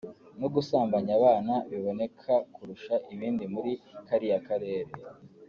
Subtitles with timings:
[0.39, 3.71] no gusambanya abana biboneka kurusha ibindi muri
[4.07, 4.91] kariya karere